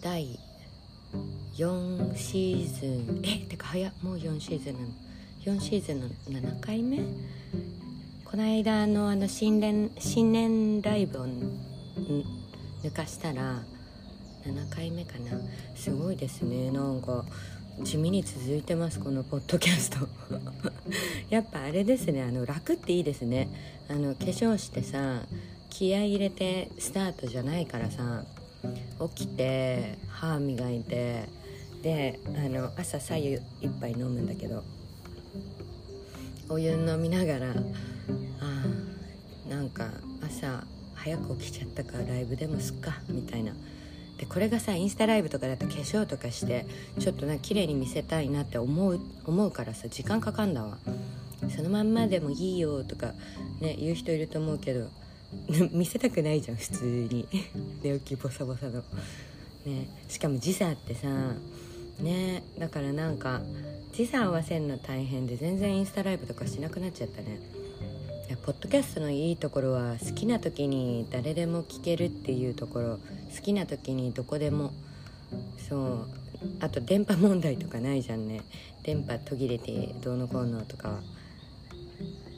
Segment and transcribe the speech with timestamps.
[0.00, 0.38] 第
[1.56, 3.20] 4シーズン。
[3.24, 4.86] えってか早もう4シーズンなの。
[5.44, 6.98] 4シーズンの7回目？
[8.24, 11.26] この間のあの新年新年ライブを
[12.82, 13.62] 抜かしたら
[14.44, 15.40] 7回目かな。
[15.74, 16.70] すごいですね。
[16.70, 17.24] なんか
[17.82, 20.08] 地味に続いてますこのポッドキャスト。
[21.30, 23.48] やっぱあれですねあの楽っていいですね。
[23.88, 25.22] あの化粧してさ
[25.68, 28.24] 気合入れてスタートじゃないからさ
[29.14, 31.28] 起きて歯磨いて
[31.82, 34.62] であの朝左右一杯飲むんだけど
[36.48, 37.50] お湯飲みながら
[38.40, 39.90] あなんか
[40.22, 43.52] 朝早く起きちゃったからライブでもすっかみたいな。
[44.18, 46.66] でこれがさインスタライブとかだと化粧とかして
[47.00, 50.78] ちょっとな綺麗に見せたいなって思う思うからさ時間かかんだわ。
[51.54, 53.12] そのまんまでもいいよとか
[53.60, 54.88] ね言う人いると思うけど
[55.72, 57.26] 見せたくないじゃん普通に。
[57.82, 58.82] 寝起きボサボサの。
[59.66, 59.88] ね。
[60.08, 61.34] しかも時差ってさ
[62.00, 62.42] ね。
[62.58, 63.42] だからなんか
[63.92, 67.40] 時差合わせるの大変で全然インスタライブとかしなくなっちゃったね。
[68.44, 72.98] ポッドキャストのいいところは好きな時に誰でも聞けるっていうところ。
[73.34, 74.72] 好きな時にどこでも。
[75.68, 76.06] そう。
[76.60, 78.42] あと電波問題とかないじゃんね。
[78.82, 81.00] 電波途切れてどうのこうのとか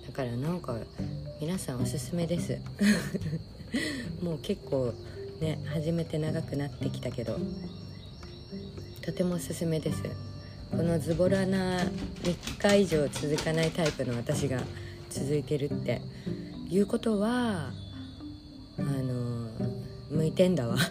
[0.06, 0.76] だからなんか
[1.40, 2.58] 皆さんおすすめです。
[4.22, 4.94] もう結構
[5.40, 7.38] ね初めて長くなってきたけど
[9.02, 10.02] とてもおすすめです。
[10.70, 11.84] このズボラな
[12.22, 14.62] 3日以上続かないタイプの私が
[15.10, 16.00] 続いてるって。
[16.68, 17.70] いうことは
[18.78, 19.48] あの
[20.10, 20.76] 向いてんだわ。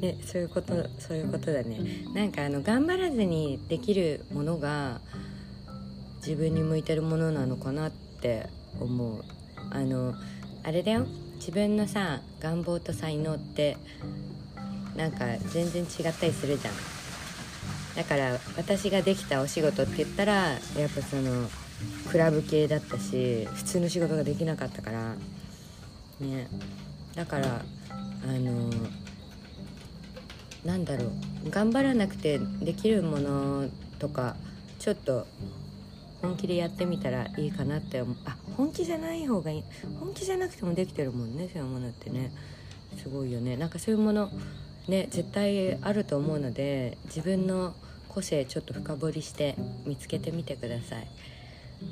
[0.00, 2.04] ねそういうことそういうことだね。
[2.14, 5.00] なんかあの頑張らずにできるものが
[6.26, 8.48] 自分に向いてるものなのかなって
[8.78, 9.24] 思う。
[9.70, 10.14] あの
[10.62, 11.06] あれだよ。
[11.36, 13.76] 自分のさ願望と才能って
[14.96, 16.74] なんか全然違ったりするじゃん。
[17.96, 20.58] だから私ができたお仕事って言ったらやっ
[20.94, 21.48] ぱその
[22.10, 25.14] クラブ系だったし普通の仕事ができなかったから。
[26.20, 26.48] ね。
[27.14, 27.62] だから
[28.24, 28.70] あの
[30.64, 31.50] なんだろう。
[31.50, 34.36] 頑張らなくてできるものとか
[34.78, 35.26] ちょっと
[36.22, 38.16] 本気でやってみたらいいかなって思う。
[38.26, 39.64] あ本気じゃない方がいい。
[39.98, 42.30] 本気じゃなくてもできてるもんねそういうものってね。
[43.02, 43.56] すごいよね。
[43.56, 44.30] なんかそういうもの
[44.88, 47.74] ね絶対あると思うので自分の
[48.08, 49.54] 個性ちょっと深掘りして
[49.86, 51.08] 見つけてみてください。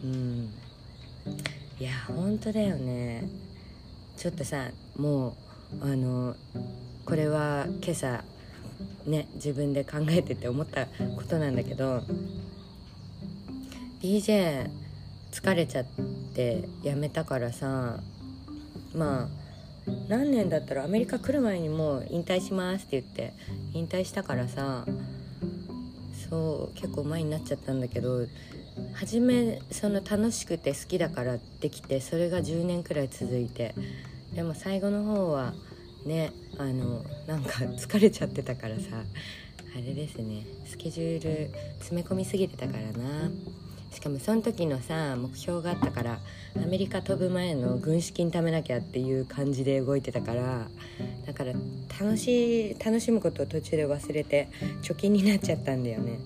[0.05, 0.51] うん。
[1.81, 3.29] いや本当だよね。
[4.17, 5.35] ちょっとさもう
[5.81, 6.35] あの
[7.05, 8.25] これは今朝
[9.07, 12.03] ね自分で考えてて思ったことなんだけど
[14.01, 14.71] DJ
[15.33, 15.85] 疲れちゃっ
[16.35, 17.99] てやめたからさ
[18.95, 19.29] まあ
[20.09, 23.33] 何年だったらアメリカ来る前にもう引退しますって言って
[23.73, 24.85] 引退したからさ
[26.31, 28.27] そう結構前になっちゃったんだけど
[28.95, 33.75] 初めその楽しくて好きだからできてそれが10年くらい続いて
[34.35, 35.55] でも最後の方は
[36.07, 38.83] ねあのなんか疲れちゃってたからさ
[39.75, 43.31] あれですねスケジュール詰め込みすぎてたからな。
[43.91, 46.19] しかもその時のさ目標があったから
[46.57, 50.69] アメリカ飛ぶ前の軍資金貯めなきゃっていう感じで動いてたから
[51.27, 51.53] だから
[52.01, 54.49] 楽しい楽しむことを途中で忘れて
[54.83, 56.19] 貯金になっちゃったんだよね。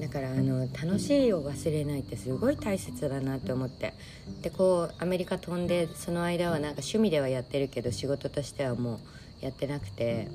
[0.00, 3.94] だからあの楽しいを忘れないってすごい大切だなって思って。
[4.42, 9.00] でこうアメリカ飛んでその間はなんか趣味ではやってるけど仕事としてはも
[9.42, 10.28] うやってなくて。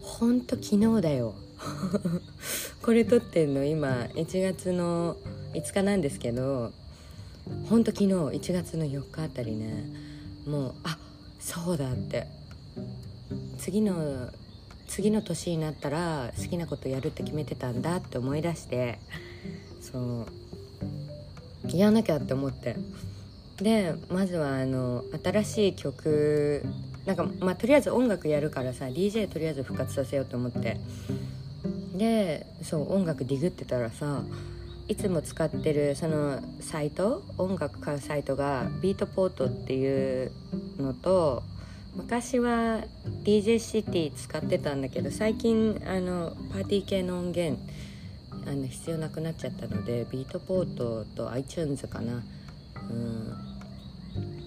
[0.00, 1.34] ほんと昨日だよ。
[2.82, 5.16] これ撮ってんの今1月の
[5.54, 6.72] 5日なんですけど
[7.68, 9.84] ほんと昨日1月の4日あたりね
[10.46, 10.98] もうあ
[11.38, 12.26] そうだって。
[13.58, 14.28] 次の
[14.88, 18.98] 次の年になったら好きなことやるって決めてたんだって思い出して
[19.80, 21.76] そう。
[21.76, 22.76] やらなきゃって思って。
[23.58, 26.64] でまずはあの新しい曲
[27.06, 30.78] なんかまあとりあえず音楽やるからさ DJ とりあえず復活させようと思って。
[31.94, 34.22] でそう音楽ディグってたらさ
[34.88, 40.32] いつも使ってるそのサイト音楽買うサイトがビートポートっていう
[40.78, 41.42] のと
[41.94, 42.84] 昔は
[43.22, 47.60] DJ シティ使ってたんだけど最近あのパーティー系の音源
[48.46, 52.22] あの必要なくなっちゃったのでビートポートと iTunes かな。
[52.90, 53.52] うん。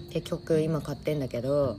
[0.08, 1.76] って曲今買ってんだけど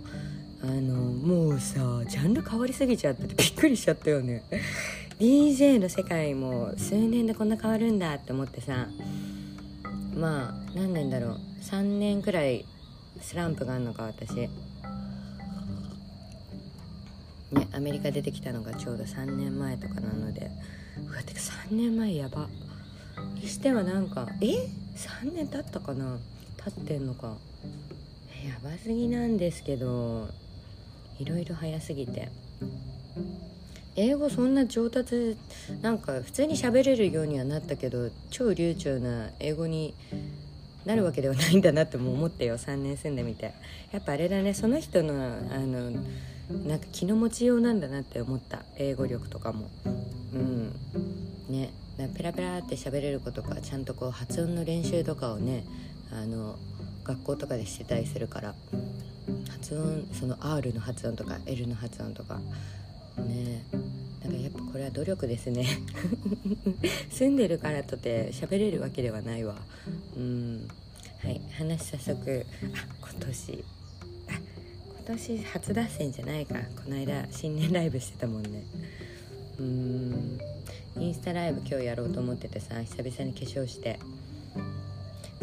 [0.64, 4.44] あのもうさジャンル変わりすぎちゃっててびっくりしちゃったよね。
[5.20, 8.88] DJ の世界も数年でこんな変わるんだって思ってさ
[10.16, 11.40] まあ何年だろう。
[11.64, 12.66] 3年くらい
[13.20, 14.36] スランプがあるのか私。
[14.36, 14.50] ね
[17.74, 20.52] アメリカ出てきたのがちょうど3年前とかなので。
[21.08, 22.48] うわてか3年前やば。
[23.36, 26.20] にしてはなんかえ？3年経ったかな？
[26.64, 27.36] 経ってんのか。
[28.46, 30.30] やばすぎなんですけど
[31.20, 32.30] いろいろ早すぎて。
[34.00, 35.36] 英語そんな上達
[35.82, 39.96] なんか普通に喋れるようにはなったけど超流暢な英語に
[40.86, 42.60] なるわけではないんだなっても思ってよ。
[42.60, 43.54] 3年住んでみて。
[43.92, 45.14] やっぱあれだねその人の
[45.52, 45.92] あの
[46.66, 48.62] なんか気の持ちようなんだなって思った。
[48.78, 49.68] 英語力とかも。
[49.84, 50.72] うん。
[51.50, 51.72] ね。
[52.16, 55.66] ペラペラって喋れる子とかちゃんとこう発音の練習とかをね
[56.12, 56.56] あの
[57.04, 58.54] 学校とかでしてたりするから。
[59.50, 62.40] 発音その R の発音とか L の発音とか。
[63.22, 63.64] ね。
[64.22, 65.66] だからやっぱこれは努力ですね。
[67.12, 69.56] 住んでるからとて喋れるわけではないわ。
[70.16, 70.68] うん。
[71.20, 71.42] はい。
[71.52, 72.46] 話早速。
[72.74, 73.66] あ今年。
[74.28, 74.32] あ
[75.06, 76.56] 今年初脱線じゃないか。
[76.84, 78.64] この間新年ライブしてたもんね。
[79.60, 80.40] うん。
[81.00, 84.00] インスタライブ今日やろうと思っててさ久々に化粧して。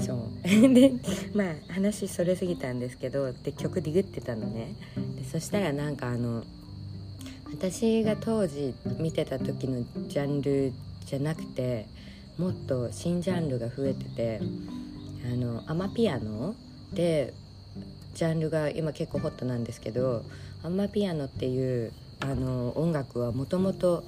[0.01, 0.19] そう。
[0.75, 0.93] で
[1.35, 4.75] まあ話それすぎたんですけどで曲ディグってたのね。
[5.17, 6.45] でそしたらなんかあの
[7.57, 10.73] 私が当時見てた時のジャンル
[11.07, 11.87] じゃなくて
[12.37, 14.41] もっと新ジャンルが増えてて
[15.25, 16.57] あのアマピアノ
[16.93, 17.33] で
[18.15, 20.25] ジャンルが今結構ホットなんですけど
[20.65, 24.05] アマピアノっていうあの音楽はもともと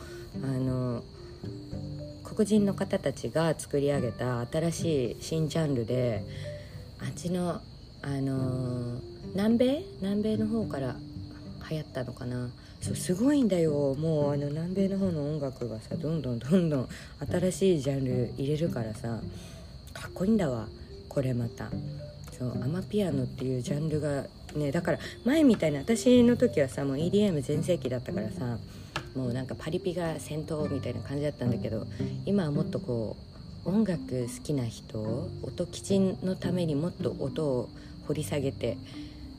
[2.25, 6.25] 黒人の方たちが作り上げた新しい新ジャンルで
[7.01, 7.61] あっちの
[8.03, 9.01] あの
[9.35, 9.85] 南米？
[10.01, 10.97] 南米の方から
[11.71, 12.51] 流行ったのかな？
[12.81, 13.95] そうすごいんだよ。
[13.95, 16.89] もうあの南米の方の音楽がさどんどんどんどん
[17.31, 19.21] 新しいジャンル入れるからさ
[19.93, 20.69] かっこいいんだわ。
[21.09, 21.71] これまた。
[22.39, 28.59] そうアマピアノっていうジャンルがねだから前みたいな私の時はさもう EDM 全盛期だったからさ
[29.15, 31.87] もうなんかパリピが先頭みたいな感じだったんだけど
[32.27, 33.17] 今はもっとこ
[33.65, 37.69] う音楽好きな人音吉のためにもっと音を
[38.07, 38.77] 掘り下げて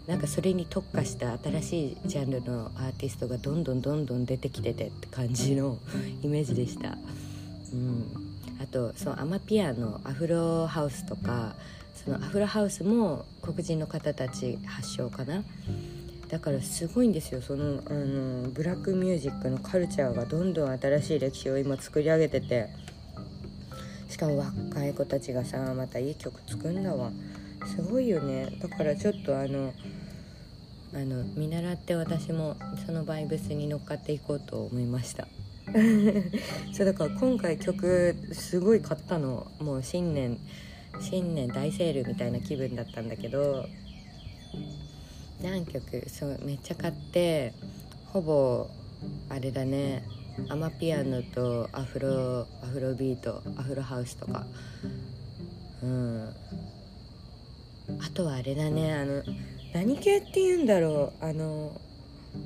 [0.08, 5.78] なんかそれに特化した新しいジャンルのアーティストがどんどんどんどん出てきててって感じの
[6.24, 6.98] イメージでした。
[7.74, 8.06] うん、
[8.62, 11.56] あとそうアマピアのアフロハウスとか
[11.94, 15.44] そのアフロハウスも黒人の方たち発祥かな。
[16.30, 17.42] だからすごいんですよ。
[17.42, 22.70] そのあのブラックミュージックのカルチャーがどんどん新しい歴史を今作り上げてて。
[24.10, 27.12] しかも若い子たちがさまたいい曲作るんだわ。
[27.66, 28.48] すごいよね。
[28.62, 29.74] だからちょっとあの
[30.94, 35.28] あの見習って私もそのバイブスに乗っかっていこうと思いました。
[36.74, 40.40] そうだから今回曲すごい買ったのもう新年
[41.02, 43.66] 新年大セールみたいな気分だったんだけど
[45.42, 47.54] 何曲そうめっちゃ買って
[48.14, 48.70] ほぼ
[49.30, 50.04] あれだね。
[50.50, 54.46] アマピアノとアフロアフロビートアフロハウスとか。
[55.84, 56.30] うん。
[58.00, 59.24] あとはあれだねあの
[59.74, 61.26] 何系って言うんだろう？
[61.26, 61.80] あの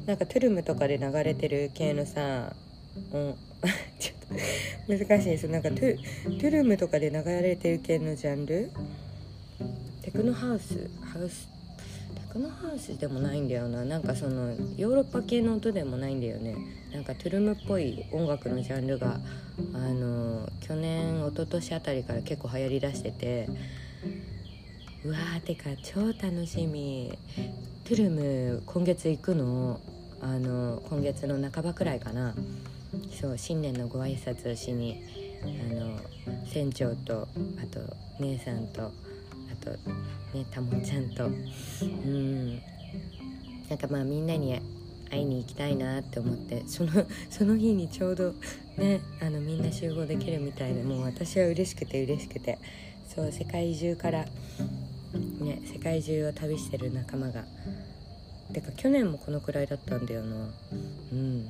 [0.06, 2.54] なんかトゥルムとかで流れてる系のさ
[3.14, 3.36] うん
[4.00, 5.48] ちょっと難しいです。
[5.48, 8.72] なんかトゥトゥルムとかで流れてる系のジャンル？
[10.02, 10.90] テクノハウス？
[11.02, 11.48] ハウス？
[12.16, 13.86] テクノハウスでもないんだよな。
[13.86, 16.56] なんかそのヨーロッパ系の音でもないんだよね。
[16.94, 19.20] なんかトゥルムっぽい音楽のジャンルが
[19.74, 23.48] あの去年一昨年あたりから結構流行りだしてて
[25.04, 27.18] うわーてか超楽しみ。
[27.86, 29.80] トゥルム今月行くの？
[30.22, 32.36] あの今月の半ばくらいかな。
[33.20, 35.02] そう新年のご挨拶をしに
[35.42, 35.98] あの
[36.46, 37.28] 船長と
[37.60, 37.80] あと
[38.20, 38.92] 姉さんとあ
[39.60, 39.72] と
[40.38, 41.26] ねたもちゃんと。
[41.26, 41.30] う
[42.08, 42.62] ん。
[43.70, 44.62] なんかまあみんなに
[45.10, 46.92] 会いに行きたいなって思ってその
[47.32, 48.36] その日にちょうど
[48.78, 52.60] ねあのみんな集合できるみたいでもう私は嬉しくて嬉しくて。
[53.14, 54.26] そう世界中から
[55.18, 57.44] ね世界中を旅してる仲間が。
[58.54, 60.50] てか去年もこのくらいだったんだよな。
[61.14, 61.48] うん。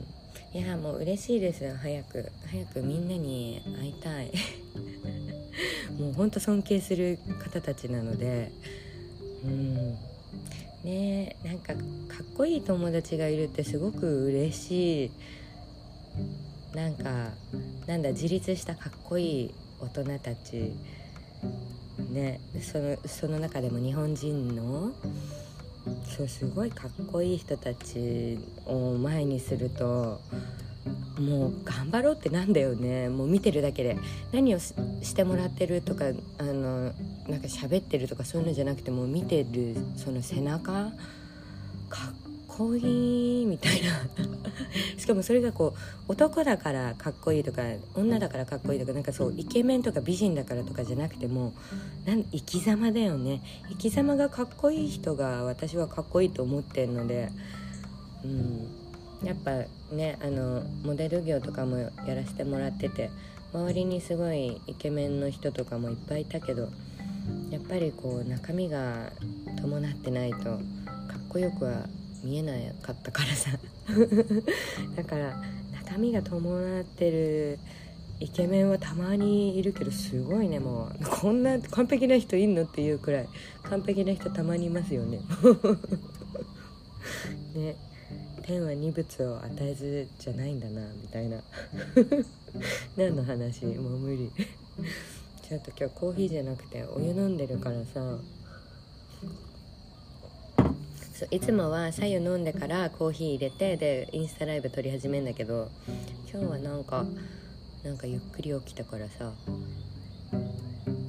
[0.53, 2.32] いやもう嬉しいです早く。
[2.50, 4.32] 早くみんなに会いたい。
[6.00, 8.51] もうほんと尊敬する方たちなので。
[9.44, 9.98] うん。
[10.84, 11.84] ねなんかかっ
[12.36, 15.12] こいい友達がいるってすごく嬉しい。
[16.75, 17.32] なんか
[17.88, 20.74] なんだ自立したかっこいい大人たち。
[21.98, 24.92] ねそのその中でも日本人の
[26.16, 30.22] そうすごいかっこいい人たちを前にすると
[31.20, 33.10] もう頑張ろうってなんだよね。
[33.10, 33.98] もう見てるだけで。
[34.32, 34.76] 何をし
[35.14, 36.06] てもらってるとか
[36.40, 36.86] あの
[37.28, 40.92] なんか喋ってるとかそういうのじゃなくてもう見てるその背中。
[41.90, 42.21] かっ
[42.62, 43.89] こいいみたいな。
[44.98, 45.74] しかもそれがこ
[46.08, 47.63] う男だからかっこいいとか
[47.96, 51.53] 女だからかっこいいとかなんかそうイケメンとか美人だからとかじゃなくても
[52.06, 53.41] なん生き様だよね。
[53.70, 57.32] 生き様がかっこいい人が私はかっこいいと思ってるので
[58.24, 58.68] うん。
[59.24, 59.51] やっぱ
[59.94, 63.12] ねあのモデル業とかもやらせてもらってて
[63.53, 66.70] 周りにすごいイケメンの人とかもいっぱいいたけど
[67.51, 69.12] やっぱりこう中身が
[69.62, 70.60] 伴ってないとかっ
[71.30, 71.86] こよくは
[72.24, 73.51] 見えなかったからさ。
[74.96, 75.42] だから
[75.86, 77.60] 中身が伴ってる
[78.20, 81.06] イケメンはたまにいるけどすごいねもう。
[81.06, 83.30] こんな完璧な人いんのっていうくらい。
[83.63, 85.20] 完璧な人たまにいますよね。
[87.56, 87.75] ね。
[88.44, 91.42] 天は二物を与えずじゃないんだなみたいな。
[92.98, 93.66] 何の話？
[93.66, 94.32] もう無理。
[95.51, 98.18] ちょっと今日コーヒーじゃなくてお湯飲んでるからさ
[101.30, 105.70] いつもは白湯飲んでからコーヒー入れてでインスタライブ撮り始めるんだけど
[106.32, 107.06] 今日はなんか
[107.84, 109.32] なんかゆっくり起きたからさ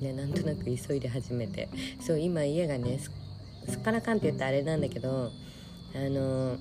[0.00, 1.68] ねなんとなく急いで始めて。
[2.00, 2.98] そう今家がね
[3.68, 5.30] すっからかんって言ったらあれなんだけど
[5.94, 6.56] あの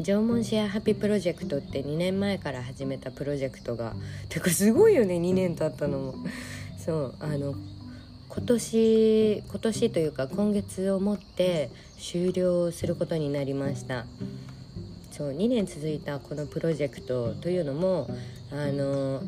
[0.00, 3.94] 縄文シェアハピプロジェクトって2年前から始めたプロジェクトが
[4.28, 6.14] てかすごいよね2年経ったのも。
[6.78, 7.54] そうあの
[8.34, 14.06] 今年今年というか今月をもって終了することになりました。
[15.10, 18.08] そう2年続いたこのプロジェクトというのも
[18.50, 19.22] あの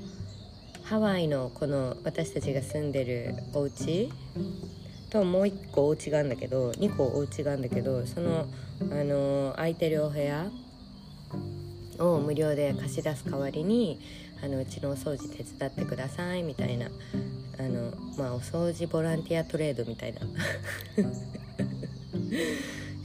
[0.84, 4.10] ハワイのこの私たちが住んでるお家
[5.10, 8.46] ともう1個お家があるんだけど2個お家があるんだけどその
[8.80, 10.50] あの空いてるお部屋
[11.98, 14.00] を無料で貸し出す代わりに
[14.42, 16.88] あのうちのお掃除手伝ってくださいみたいな
[17.58, 20.20] あのまあお掃除ボランティアトレードみたいな。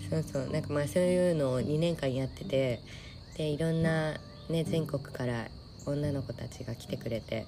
[0.09, 2.81] そうそうなんかまあそういうのを2年間やってて
[3.37, 4.13] でいろんな
[4.49, 5.47] ね全国から
[5.85, 7.45] 女の子たちが来てくれて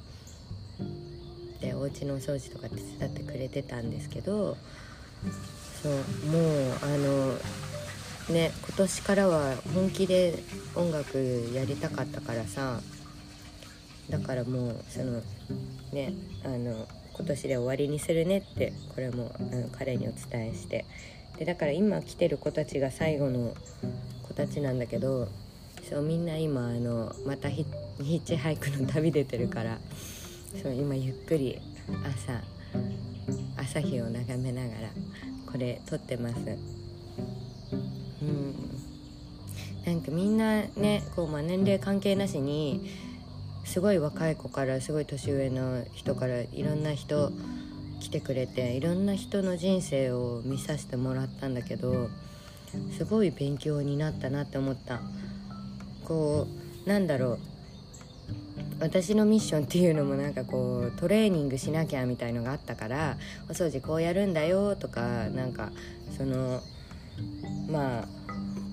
[1.60, 4.58] でお家のお掃除とか手伝ってくれてたんですけど
[5.81, 5.93] そう
[6.27, 7.34] もうあの
[8.34, 10.38] ね今年からは本気で
[10.75, 11.17] 音楽
[11.53, 12.79] やりたかったからさ
[14.10, 15.22] だからもうその
[15.93, 20.86] ねあの今年で終わりにするねってこれもあの彼にお伝えして。
[21.38, 23.55] でだから今来てる子たちが最後の
[24.27, 25.27] 子たちなんだけど
[25.89, 27.65] そうみんな今あのまたヒ
[27.98, 29.79] ッチハイクの旅出てるから
[30.62, 31.60] そう今ゆっくり
[32.05, 32.41] 朝
[33.58, 34.89] 朝日を眺めながら
[35.51, 36.36] これ撮ってます。
[38.22, 38.55] うん。
[39.84, 42.88] なんかみんなねこう、まあ、年齢関係なしに
[43.63, 47.32] すごい若い子からすごい年上の人からいろんな人
[48.00, 52.10] 来てくれていろんな人の人生を見させてもらったんだけど
[52.98, 55.01] すごい勉強になったなって思った。
[56.06, 56.48] こ
[56.86, 57.39] うなんだろう。
[58.80, 65.70] 私のミッションっていうのもなんかこうトレーニングしなきゃみたいのがあったからお掃除こうやるんだよとかなんか
[66.18, 66.62] その
[67.70, 68.06] まあ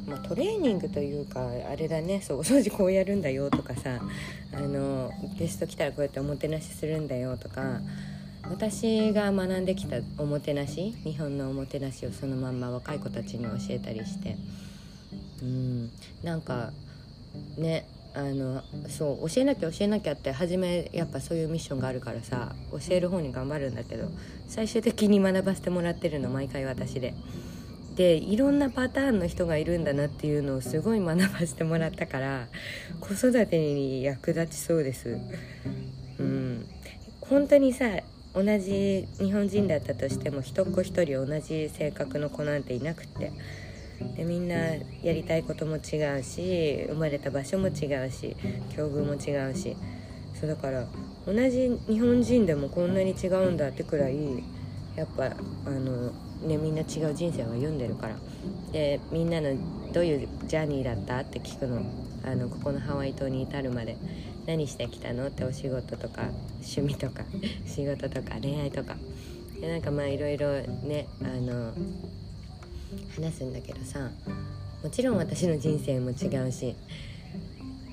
[0.08, 4.00] まあ、トレーニングというかあれだねそうお掃除こうやるんだよとかさ
[4.52, 7.80] あのゲスト来たらこうやっておもてなしするんだよとか
[8.50, 14.36] 私が学んできたおもてなし日本のおもてなしをそのまんま若い子たちに教えたりして
[15.42, 15.90] うん
[16.22, 16.72] なんか
[17.58, 24.08] ねあのそう教えなきゃ教えなきゃって初めやっぱそういうミッションがあるからさ教える方に頑張るんだけど
[24.48, 27.14] 最終的に学ばせてもらってるの毎回私で。
[27.98, 32.46] でいろんなパターンの人がいるんだなっていうのをすごい学ばせてもらったから
[33.00, 35.18] 子育てに役立ちそうです。
[36.20, 36.64] うん。
[37.20, 37.86] 本当にさ
[38.34, 43.32] 同じ日本人だったとしても一っ子一人同じ性格の子なんていなくって。
[44.16, 44.54] でみんな
[45.02, 48.36] やりたいことも違うし生まれた場所も違うし
[48.76, 49.76] 境遇も違うし。
[50.38, 50.86] そうだから
[51.26, 54.16] 同じ日本人でもこんなに違うんだってくらい
[54.94, 58.16] やっぱあのねみんな違う人生を歩んでるから。
[58.72, 59.50] でみんなの
[59.92, 61.18] どういうジャーニーだった？
[61.20, 61.82] って聞くの。
[62.24, 63.96] あのここのハワイ島に至るまで。
[64.46, 65.26] 何してきたの？
[65.26, 66.22] ってお仕事とか
[66.62, 67.22] 趣味とか
[67.66, 68.96] 仕事とか恋愛とか。
[69.60, 71.72] でなんかまあいろいろねあの
[73.16, 74.10] 話すんだけどさ。
[74.82, 76.74] もちろん私の人生も違うし。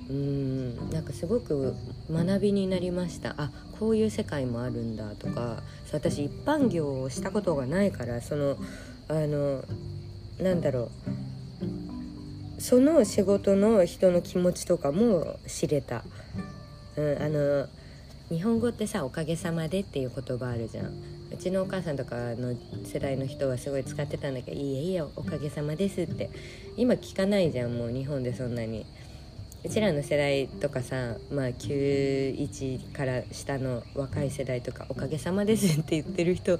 [0.10, 1.74] うんなんかすごく
[2.12, 3.34] 学びになりました。
[3.38, 5.64] あこういう世界もあるんだとか。
[5.86, 8.58] そう私一般業をしたことがないからその
[9.08, 9.64] あの
[10.40, 12.62] なんだろう。
[12.62, 16.04] その仕事の人の気持ちとかも知れた、
[16.96, 17.68] うん、あの
[18.30, 20.86] 日本語ってさ「おかげさまで」っていう言葉あるじゃん。
[21.32, 26.30] うちのお母さんとかの世代の人はすごい使ってたんだけど「いいえいいえおかげさまです」って。
[26.78, 28.86] 今聞かないじゃんもう日本でそんなに。
[29.65, 36.60] うちらの世代とかさまあ91から下の若い世代とか「おかげさまです」って言ってる人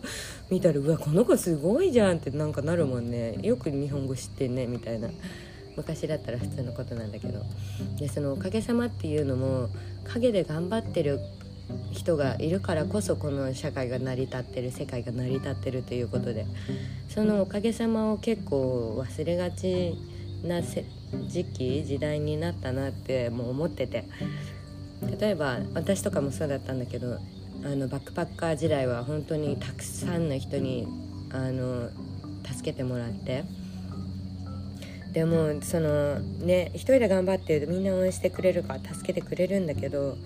[0.50, 3.38] 見たらうわこの子すごいじゃんってなんかなるもんね。
[3.44, 5.10] よく日本語知ってんねみたいな。
[5.78, 7.44] 昔だったら普通のことなんだけど。
[8.00, 9.70] でその「おかげさま」っていうのも
[10.06, 11.20] 陰で頑張ってる
[11.92, 16.46] 人がいるからこそこの社会が成り立ってる世界が成り立ってるということで
[17.10, 19.96] そのおかげさまを結構忘れがち
[20.44, 20.62] な
[21.28, 24.06] 時期時代になったなってもう思ってて。
[25.20, 27.20] 例えば私とかもそうだったんだけど
[27.64, 30.88] あのバックパッカー時代は本当にたくさんの人に
[31.32, 31.90] あの
[32.46, 33.44] 助けてもらって。
[35.14, 40.18] でもそのね一人で頑張ってるとみんな応援してくれるから助けてくれるんだけど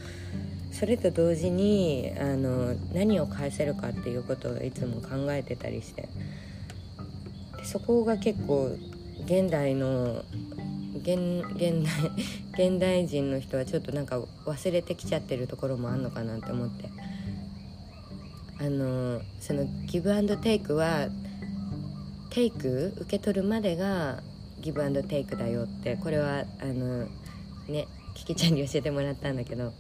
[0.71, 6.09] それと同時にあの何を返せるかっていうことをいつも考えてたりして。
[7.57, 8.75] でそこが結構
[9.25, 10.23] 現代の
[10.95, 12.11] 現現代
[12.71, 16.89] 現代人の人はちょっとなんか忘れてきちゃってるところもあんのかなって思って。
[18.61, 21.07] あのそのギブアンドテイクは
[22.29, 24.21] テイク受け取るまでが
[24.59, 27.07] ギブアンドテイクだよってこれはあの
[27.69, 29.71] ねキキちゃんに教えてもらったんだけど。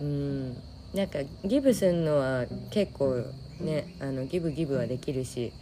[0.00, 0.56] うん
[0.94, 3.24] なんかギブするのは結構
[3.60, 5.52] ねあのギブギブはできるし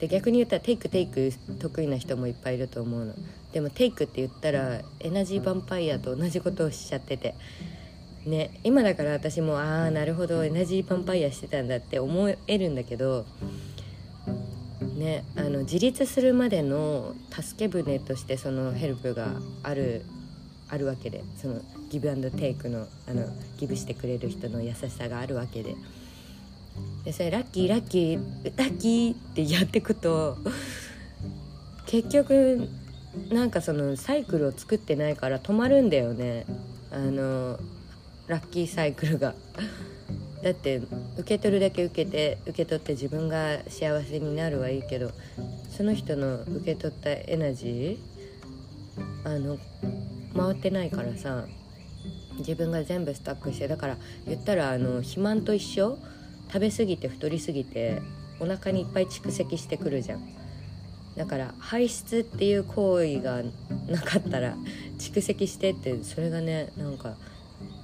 [0.00, 3.14] で逆に言ったらテイクテイク得意な人もいっぱいいると思うの。
[3.52, 7.34] でもテイクって言ったらエナジーヴァンパイアと同じことをしちゃってて。
[8.26, 13.26] ね今だから私もああなるほどエナジーヴァンパイアしてたんだって思えるんだけど
[14.96, 19.28] ねあの自立するまでの助け舟としてそのヘルプが
[19.62, 20.04] ある
[20.68, 21.60] あるわけでその
[21.90, 23.26] ギブアンドテイクのあの
[23.58, 25.74] ギブしてくれる人の優しさがあるわけで。
[27.04, 30.38] でそれラッキーラッキーラッキーってやってくと
[31.84, 32.66] 結局
[33.30, 36.46] なんかそのサイクルを作ってないから止まるんだよね。
[36.90, 37.58] あの
[38.26, 39.34] ラッキーサイクルが。
[40.42, 40.82] だって
[41.18, 45.12] 受け取るだけ受けて受け取って自分が幸せになるはいいけど
[45.70, 49.56] その人の受け取ったエナジーあの
[50.36, 51.44] 回ってないからさ
[52.38, 55.96] 自分が全部スタックしてだから言ったらあの肥満と一緒？
[56.52, 58.02] 食べ過ぎて太りすぎて
[58.38, 60.41] お腹にいっぱい蓄積してくるじゃん。
[61.16, 63.42] だから排出っていう行為が
[63.88, 64.54] なかったら
[64.98, 67.16] 蓄積してってそれがねなんか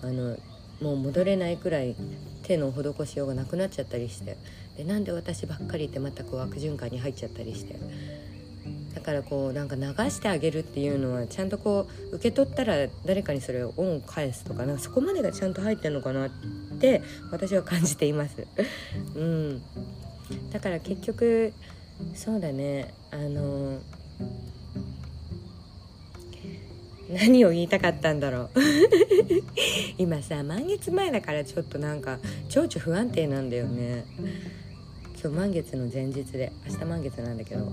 [0.02, 0.36] あの
[0.80, 1.96] もう戻れないくらい
[2.42, 4.36] 手の施しようがなくなっちゃったりして。
[4.76, 7.74] でなんで私ばっかりってまたこう悪循環に入っちゃったりして。
[8.94, 16.30] だからこうなんか流してあげるっていうのはちゃんとこう受け取ったら誰かにそれを恩を返すとかなそこまでがちゃんと入ってるのかなっ
[16.80, 18.46] て私は感じています。
[19.14, 19.62] うん。
[20.52, 21.52] だから結局
[22.14, 22.92] そうだね。
[23.10, 23.78] あの
[27.10, 28.50] 何を言いたかったんだろう。
[29.96, 34.04] 今さ満月前だからちょっとなんか情緒不安定なんだよね。
[35.20, 37.72] 今日満月の前日で明日満月なんだけど。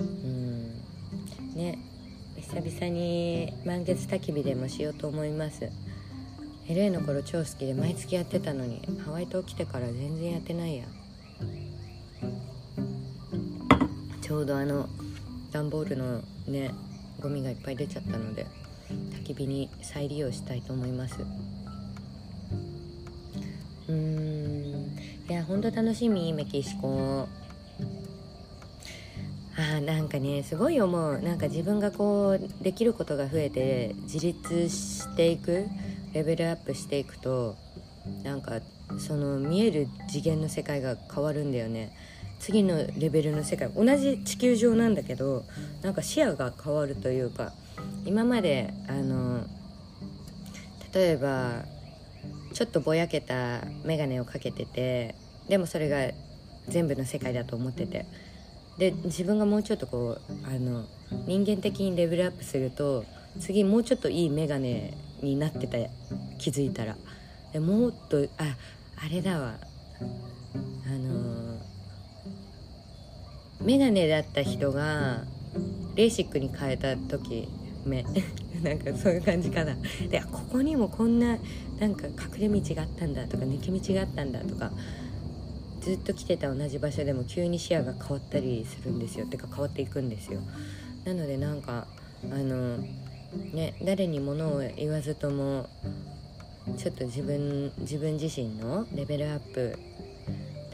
[0.00, 0.80] うん。
[1.54, 1.78] ね
[2.36, 5.70] 久々に満月焚き火でもしようと思います。
[6.68, 10.84] LA の頃超好きで毎月やってたのにハワイ島来てから全然やってないや。
[14.38, 14.88] うどあの
[15.52, 16.70] 段ボールのね
[17.20, 18.46] ゴミがいっぱい出ちゃったので
[18.88, 21.16] 焚き火に再利用したいと思います。
[23.88, 24.98] うーん。
[25.28, 27.28] いやほんと楽しみメキシコ。
[29.56, 31.18] あーなんかねすごい思う。
[31.20, 35.66] なんか自分がこうできることが増えて自立していく
[36.12, 37.56] レベルアップしていくと
[38.22, 38.60] なんか
[38.98, 41.96] その見える次元の世界が変わるんだよね。
[42.44, 45.46] 次のレベルの世界同じ地球上なんだけど
[45.80, 47.54] なんか視野が変わるというか
[48.04, 49.46] 今まであの
[50.92, 51.64] 例えば
[52.52, 55.14] ちょっとぼやけた眼鏡をかけてて
[55.48, 56.12] でもそれが
[56.68, 58.04] 全部の世界だと思ってて
[58.76, 60.84] で自分がもうちょっとこうあの
[61.26, 63.06] 人間的にレベルアップすると
[63.40, 65.78] 次もうちょっといい眼鏡になってた
[66.36, 66.94] 気づいたら。
[67.54, 68.54] でもっとあ
[69.02, 69.54] あれだわ。
[70.86, 71.73] あの
[73.60, 75.24] 眼鏡だった人が
[75.94, 77.48] レーシックに変えた時
[77.84, 78.04] 目。
[78.62, 79.76] なんかそういう感じかな。
[80.08, 81.38] でここにもこんな
[81.78, 84.72] なんか隠れ道があったんだとか抜け道があったんだとか
[85.80, 89.26] ずっと来てた同じ場所でも急に視野が変わったりするんですよ。
[89.26, 90.40] てか変わっていくんですよ。
[91.04, 91.86] なのでなんか
[92.30, 92.78] あの
[93.52, 95.68] ね誰にものを言わずとも
[96.78, 99.78] ちょっと自分自分自身のレベルアップ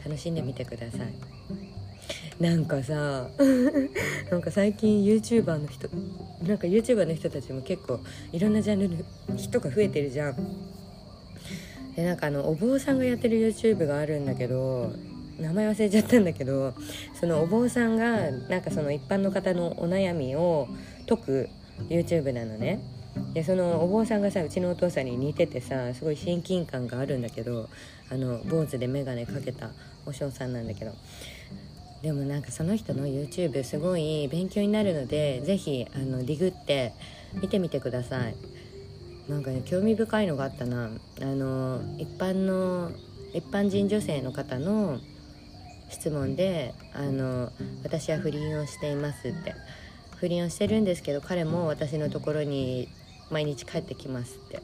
[0.05, 1.30] 楽しんでみてください。
[2.41, 3.29] なんかさ
[4.31, 5.87] なんか最近 YouTuber の人
[6.43, 7.99] なんか YouTuber の人たちも結構
[8.31, 8.95] いろんなジャンルの
[9.37, 10.35] 人が増えてるじゃん。
[11.95, 14.91] でなんかあのお坊さんがやってる YouTube があるんだけど
[15.39, 16.73] 名前忘れちゃったんだけど
[17.19, 20.67] そのお坊さんがなんかその一般の方のお悩みを
[21.07, 21.49] 解く
[21.89, 22.79] YouTube なのね。
[23.33, 27.69] でそのお坊さんがさうちのお父さんに似ててさすごい親近感があるんだけど
[28.09, 29.69] あの坊主で眼鏡かけた
[30.07, 30.93] お嬢さんなんだけど
[32.01, 36.93] でもなんかその人の YouTube すごい勉強になるので是非あのディグって
[37.41, 38.35] 見てみてください。
[39.29, 40.89] なんかね興味深いのがあったな。
[41.21, 42.91] あの一般の
[43.33, 44.99] 一般人女性の方の
[45.89, 47.51] 質問であの
[47.83, 49.53] 「私は不倫をしています」って。
[50.21, 52.87] 不倫をしてるんですけど彼も私のところに
[53.31, 54.59] 毎日帰ってきますって。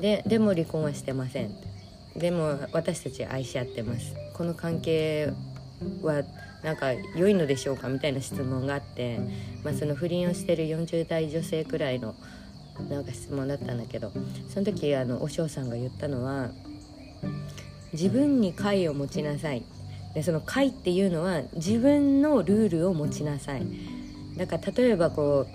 [0.00, 1.74] ででも離婚はしてませんって。
[2.20, 4.14] でも私たち愛し合ってます。
[4.32, 5.32] この関係
[6.02, 6.22] は
[6.62, 9.20] なんか良いのでしょうかみたいな質問があって、
[9.62, 12.14] まあ、その不倫をしてる40代女性くらいの
[12.88, 14.12] なんか質問だったんだけど
[14.48, 16.48] その時あのお嬢さんが言ったのは
[17.92, 19.62] 自分に解を持ちなさい。
[20.14, 23.66] でその解っていうのは自分のルールを持ちなさい。
[24.36, 25.46] だから例えばこ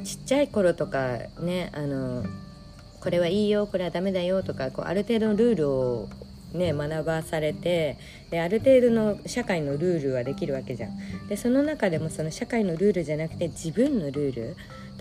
[0.00, 2.24] うちっちゃい頃とかねあの
[3.00, 6.08] これはいいよこれはダメだよとかこうある程度のルールを
[6.54, 7.96] ね、学ばされて
[8.30, 11.28] である程度の社会のルールはできるわけじゃん。
[11.28, 14.56] でその中でもその社会のルールじゃなくて自分のルール。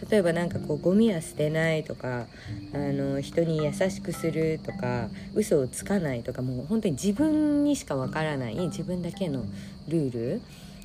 [0.10, 2.26] 例えば何かこうゴミは捨てないとか
[2.74, 9.46] あの人に優しくするとか嘘をつかないとかもう本当に自分にしかわからない自分だけの
[9.88, 10.40] ルールっ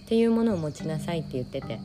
[0.08, 1.80] ていうものを持ちなさいって言ってて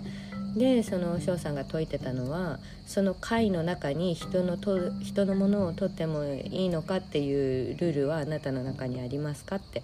[0.56, 9.84] でその翔さんが説いてたのはその会の中に人のと人のものを取ってもいいのかっていうルールはあなたの中にありますかって。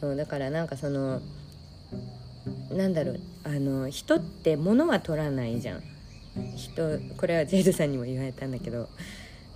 [0.00, 1.20] そうだからなんかその
[2.72, 5.82] なんだろうあの人って物は取らないじゃん。
[6.56, 8.88] 人これはジェイドさんにも言われたんだけど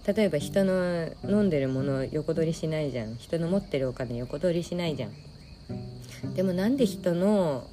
[0.07, 3.17] 例えば人の飲んでるもの横取りしないじゃん。
[3.17, 6.35] 人の持ってるお金横取りしないじゃん。
[6.35, 7.69] でもなんで人の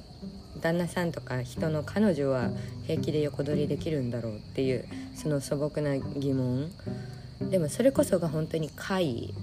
[0.64, 2.48] 旦那さんとか人の彼女は
[2.86, 6.70] 平気で横取りできるんだろうっていうその素朴な疑問。
[7.50, 9.34] でもそれこそが本当に怪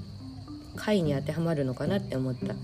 [0.76, 2.56] 怪に当てはまるのかなって思った。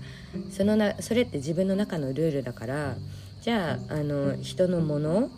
[0.50, 2.96] そのなそれって自分の中のルールだから
[3.42, 5.30] じゃああの人のもの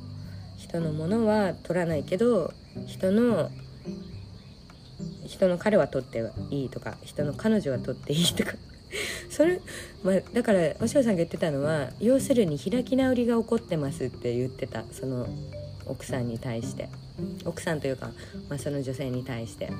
[0.56, 2.54] 人のものは取らないけど
[2.87, 3.50] 人の
[5.26, 8.52] 人の彼は取っていいとか人の彼女は取っていいとか。
[9.31, 9.61] それ、
[10.03, 14.85] まあ、だからお塩さんが言ってたのは要するに開き直りが起こってますって言ってた。
[14.92, 15.29] その
[15.87, 16.88] 奥さんに対して。
[17.44, 18.12] 奥さんというか、
[18.48, 19.70] まあ、その女性に対して。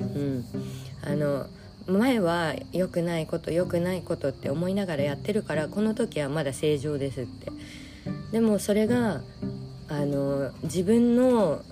[0.00, 0.44] うん。
[1.02, 1.46] あの
[1.86, 7.50] 前は良くないこと良くないことって思いながらやってるからこの時はまだ正常ですって。
[8.32, 9.20] でもそれが
[9.88, 11.62] あの自分の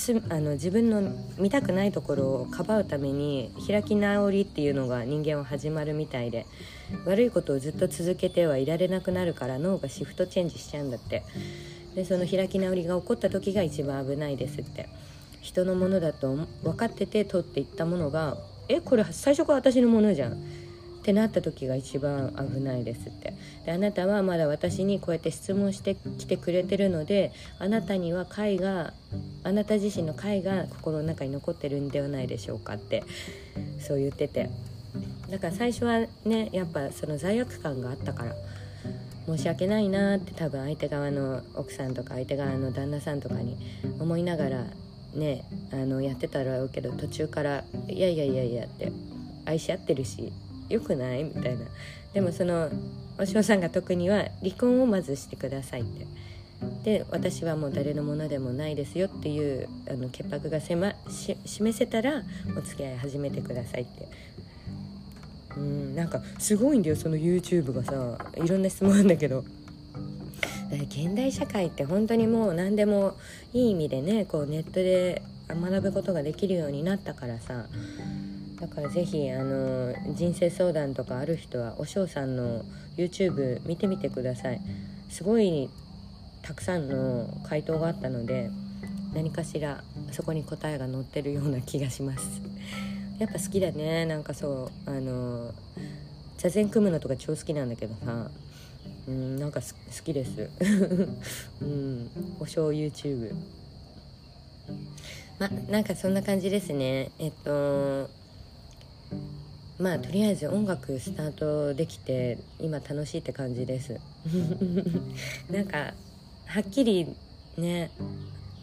[0.00, 6.46] つあの自分の見たくないところをかばうために開き直りっていうのが人間は始まるみたいで
[7.04, 11.22] 悪いことをずっと続けてはいられなくなるから脳がシフトチェンジしちゃうんだって。
[11.94, 14.88] でその開き直りが起こった時が一番危ないですって。
[15.40, 18.36] 人のものだと分かってて取っていったものが
[18.68, 20.36] えこれ最初から私のものじゃん。
[21.10, 23.34] ってなった時が一番危ないですって。
[23.66, 28.92] であなたはまだ私にこうやって質問してきてくれてるのであなたには解が
[29.42, 33.02] あなた自身の解が心の中に残ってるんではないでしょうかって
[33.80, 34.50] そう言ってて。
[35.30, 38.34] だから最初はねやっぱその罪悪感があったから
[39.26, 43.56] 申し訳ないなって多分相手側の奥さんとか相手側の旦那さんとかに
[44.00, 44.64] 思いながら
[45.14, 48.90] ねあのやってたらうけど途中から「いやいやいやいや」って
[49.44, 50.32] 愛し合ってるし
[50.70, 51.24] よくない？
[51.24, 51.66] みたいな。
[52.14, 52.70] でもその
[53.18, 56.06] お嬢さんが特には離婚をまずしてくださいって。
[56.84, 62.22] で私はもう誰のものでもないですよっていうあの潔白がせ、ま、示せたら
[62.56, 64.08] お付き合い始めてくださいって。
[65.56, 68.18] うんなんかすごいんだよその YouTube がさ。
[68.36, 69.44] いろんな質問あるんだけど。
[70.70, 73.16] 現代社会って本当にもう何でも
[73.52, 77.64] いい意味でねこうネットで学ぶことができるようになったからさ
[78.60, 82.64] だからぜひあの人生相談とかある人はお嬢さんの
[82.96, 84.60] YouTube 見てみてください。
[85.08, 85.70] すごい
[86.42, 88.50] たくさんの回答があったので
[89.14, 92.42] 何かしらそこに答えが載ってるような気がします。
[93.18, 94.06] やっぱ好きだね。
[94.06, 95.52] なんかそうあの
[96.38, 98.30] 座禅組むのとか超好きなんだけどさ。
[99.08, 99.66] うんなんか好
[100.04, 100.48] きです。
[101.62, 103.34] うんお正 YouTube
[105.38, 107.10] まなんかそんな感じですね。
[107.18, 108.10] えっと
[109.80, 113.98] まあとりあえず音楽スタートできて今楽しいって感じです。
[115.50, 115.94] なんか
[116.44, 117.16] はっきり
[117.56, 117.90] ね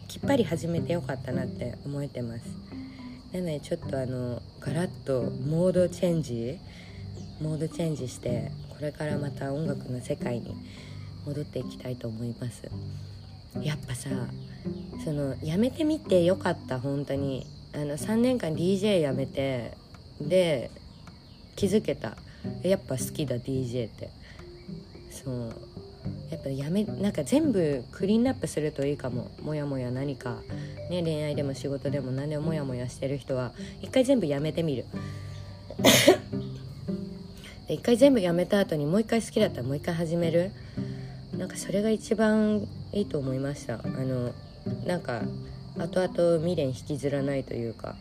[0.06, 2.44] きっぱり始めてよかったなって思えてます。
[3.32, 6.58] なのでちょっとあのガラッとモードチェンジ
[7.40, 10.54] モードチェンジしてこれからまた音楽の世界に
[11.26, 12.62] 戻っていきたいと思います。
[13.60, 14.08] やっぱさ
[15.04, 17.44] そのやめてみてよかった本当に。
[17.74, 19.76] あの3年間 DJ やめて
[20.22, 20.70] で
[21.58, 22.16] 気づけた。
[22.62, 24.10] やっぱ好きだ DJ って。
[25.10, 25.52] そう。
[26.30, 29.28] やっぱやめなんか全部クリーンアップするといいかも。
[29.42, 30.36] もやもや何か、
[30.88, 33.50] ね、恋愛でも仕事でも何でもモヤモヤしてる人は
[33.82, 34.84] 一回全部やめてみる。
[37.66, 40.52] で一回全部やめた後にもう一回好きだったらもう一回始める。
[41.36, 43.80] なんかそれが一番いいと思いました。
[43.82, 44.32] あの
[44.86, 45.22] なんか
[45.76, 47.96] 後々未練引きずらないというか。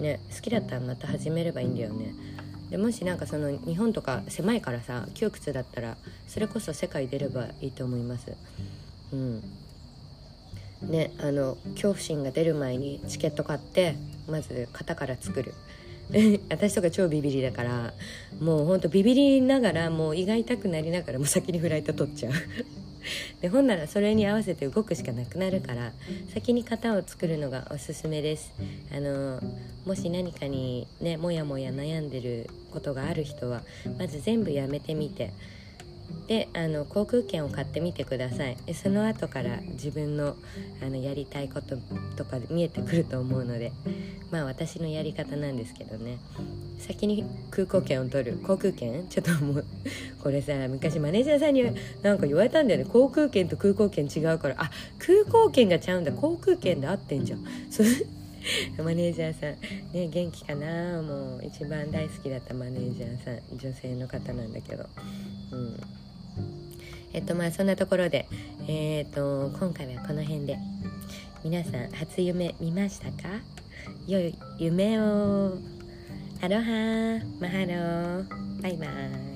[0.00, 2.12] ね好きだったらまた始めればいいんだよね。
[2.70, 5.96] でもしなんかその日本とか狭いからさ窮屈だったら
[6.28, 8.32] それこそ世界出ればいいと思います。
[9.12, 9.42] うん。
[10.82, 13.96] ねあの恐怖心が出る前にチケット買って
[14.28, 15.54] まず型から作る。
[16.50, 17.94] 私とか超ビビりだから
[18.40, 22.32] もうほんとビビりながらもう胃が痛くなりながらもう先にフライト取っちゃう。
[23.40, 25.92] で ほんならそれに合わせて動くしかなくなるから
[26.32, 28.52] 先に型を作るのがおすすめです。
[28.94, 29.40] あの
[29.86, 33.62] もし何かにねもやもや悩んでることがある人は
[33.98, 35.32] まず全部やめてみて
[36.26, 38.56] であの航空券を買ってみてください。
[38.66, 40.36] でその後から自分の
[40.82, 41.76] あのやりたいこと
[42.16, 43.72] とか見えてくると思うので
[44.30, 46.18] まあ私のやり方なんですけどね。
[46.78, 48.38] 先に空港券を取る。
[48.38, 49.06] 航空券？
[49.10, 49.64] ちょっともう
[50.22, 51.62] これさ昔マネージャーさんに
[52.02, 52.86] なんか言われたんだよね。
[52.90, 54.54] 航空券と空港券違うから。
[54.58, 56.12] あ空港券がちゃうんだ。
[56.12, 57.40] 航空券で合ってんじゃん。
[58.78, 59.50] マネージャーさん。
[59.92, 61.02] ね元気かな？
[61.02, 63.58] もう一番大好きだったマネージャーさん。
[63.58, 64.86] 女性の方なんだけど。
[65.52, 65.80] うん。
[67.12, 68.26] えっとまあそんなところで
[68.68, 70.58] えー、っと今回はこの辺で。
[71.42, 73.40] 皆さん初夢見ましたか？
[74.06, 75.54] 良い夢を。
[76.42, 78.62] アロハマハロー。
[78.62, 79.29] バイバーイ。